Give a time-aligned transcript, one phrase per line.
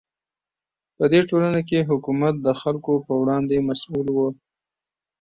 [0.95, 4.17] په دې ټولنه کې حکومت د خلکو په وړاندې مسوول و.